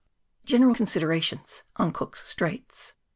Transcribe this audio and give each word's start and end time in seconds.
General 0.45 0.73
Considerations 0.73 1.61
on 1.75 1.93
Cook's 1.93 2.27
Straits. 2.27 2.93